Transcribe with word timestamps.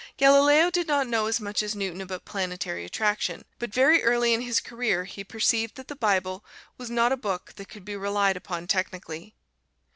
Galileo 0.17 0.71
did 0.71 0.87
not 0.87 1.05
know 1.05 1.27
as 1.27 1.39
much 1.39 1.61
as 1.61 1.75
Newton 1.75 2.01
about 2.01 2.25
planetary 2.25 2.85
attraction, 2.85 3.45
but 3.59 3.71
very 3.71 4.01
early 4.01 4.33
in 4.33 4.41
his 4.41 4.59
career 4.59 5.03
he 5.03 5.23
perceived 5.23 5.75
that 5.75 5.89
the 5.89 5.95
Bible 5.95 6.43
was 6.75 6.89
not 6.89 7.11
a 7.11 7.15
book 7.15 7.53
that 7.57 7.69
could 7.69 7.85
be 7.85 7.95
relied 7.95 8.35
upon 8.35 8.65
technically. 8.65 9.35